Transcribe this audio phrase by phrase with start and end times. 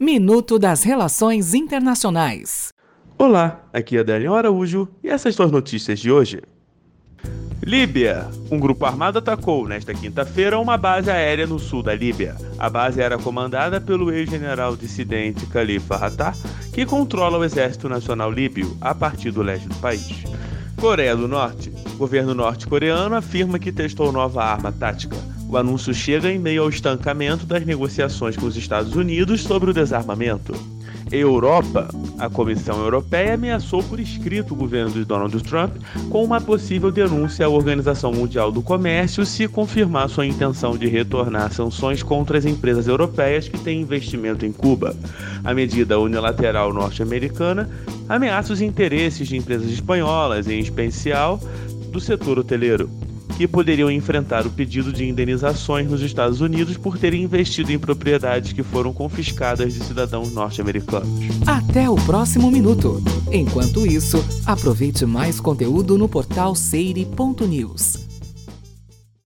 [0.00, 2.72] Minuto das Relações Internacionais.
[3.18, 6.40] Olá, aqui é Daniel Araújo e essas são as notícias de hoje.
[7.60, 8.28] Líbia.
[8.48, 12.36] Um grupo armado atacou nesta quinta-feira uma base aérea no sul da Líbia.
[12.60, 16.36] A base era comandada pelo ex-general dissidente Khalifa Haftar,
[16.72, 20.22] que controla o Exército Nacional Líbio a partir do leste do país.
[20.80, 21.72] Coreia do Norte.
[21.94, 25.16] O governo norte-coreano afirma que testou nova arma tática.
[25.48, 29.74] O anúncio chega em meio ao estancamento das negociações com os Estados Unidos sobre o
[29.74, 30.54] desarmamento.
[31.10, 31.88] Europa,
[32.18, 35.76] a Comissão Europeia ameaçou por escrito o governo de Donald Trump
[36.10, 41.50] com uma possível denúncia à Organização Mundial do Comércio se confirmar sua intenção de retornar
[41.50, 44.94] sanções contra as empresas europeias que têm investimento em Cuba.
[45.42, 47.70] A medida unilateral norte-americana
[48.06, 51.40] ameaça os interesses de empresas espanholas, em especial
[51.90, 57.22] do setor hoteleiro que poderiam enfrentar o pedido de indenizações nos Estados Unidos por terem
[57.22, 61.08] investido em propriedades que foram confiscadas de cidadãos norte-americanos.
[61.46, 63.02] Até o próximo minuto.
[63.30, 68.07] Enquanto isso, aproveite mais conteúdo no portal seire.news.